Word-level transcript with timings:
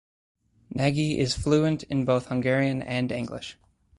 Nagy 0.73 0.97
is 1.19 1.35
fluent 1.37 1.83
in 1.83 2.05
both 2.05 2.25
Hungarian 2.25 2.81
and 2.81 3.11
English. 3.11 3.59